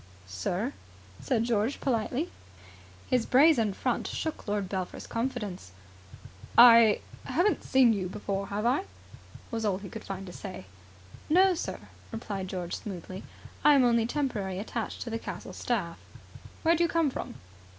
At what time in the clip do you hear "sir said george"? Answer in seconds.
0.25-1.79